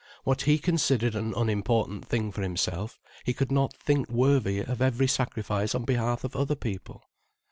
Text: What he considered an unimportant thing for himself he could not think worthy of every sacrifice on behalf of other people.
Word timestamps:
What 0.23 0.41
he 0.41 0.57
considered 0.57 1.13
an 1.13 1.35
unimportant 1.37 2.05
thing 2.07 2.31
for 2.31 2.41
himself 2.41 2.99
he 3.23 3.35
could 3.35 3.51
not 3.51 3.75
think 3.75 4.09
worthy 4.09 4.57
of 4.61 4.81
every 4.81 5.05
sacrifice 5.07 5.75
on 5.75 5.85
behalf 5.85 6.23
of 6.23 6.35
other 6.35 6.55
people. 6.55 7.03